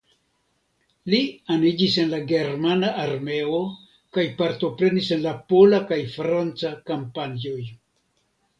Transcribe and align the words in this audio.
Li 1.13 1.19
aniĝis 1.55 1.97
en 2.03 2.09
la 2.13 2.21
germana 2.31 2.89
armeo 3.03 3.61
kaj 4.17 4.25
partoprenis 4.41 5.13
en 5.19 5.23
la 5.29 5.37
pola 5.53 5.83
kaj 5.95 6.01
franca 6.17 6.75
kampanjoj. 6.91 7.59